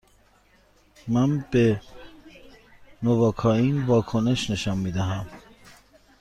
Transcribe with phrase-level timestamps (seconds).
[1.07, 1.81] من به
[3.03, 5.27] نواکائین واکنش نشان می دهم.